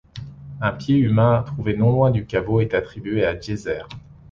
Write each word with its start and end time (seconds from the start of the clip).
Un 0.61 0.71
pied 0.73 0.97
humain 0.97 1.43
trouvé 1.43 1.77
non 1.77 1.91
loin 1.91 2.09
du 2.09 2.25
caveau 2.25 2.59
est 2.59 2.73
attribué 2.73 3.23
à 3.23 3.39
Djéser. 3.39 3.83